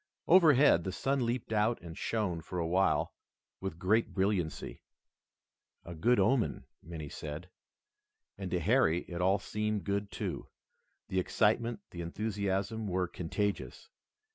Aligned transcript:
Overhead, 0.27 0.83
the 0.83 0.91
sun 0.91 1.27
leaped 1.27 1.53
out 1.53 1.79
and 1.79 1.95
shone 1.95 2.41
for 2.41 2.57
a 2.57 2.65
while 2.65 3.13
with 3.59 3.77
great 3.77 4.15
brilliancy. 4.15 4.81
"A 5.85 5.93
good 5.93 6.19
omen," 6.19 6.65
many 6.81 7.07
said. 7.07 7.51
And 8.35 8.49
to 8.49 8.59
Harry 8.59 9.01
it 9.01 9.21
all 9.21 9.37
seemed 9.37 9.83
good, 9.83 10.09
too. 10.09 10.47
The 11.09 11.19
excitement, 11.19 11.81
the 11.91 12.01
enthusiasm 12.01 12.87
were 12.87 13.07
contagious. 13.07 13.89